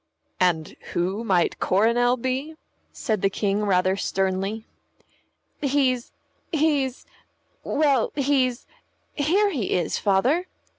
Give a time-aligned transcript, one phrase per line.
[0.39, 2.55] "And who might Coronel be?"
[2.91, 4.65] said the King, rather sternly.
[5.61, 6.11] "He's
[6.51, 7.05] he's
[7.63, 8.65] well, he's
[9.13, 10.47] Here he is, Father."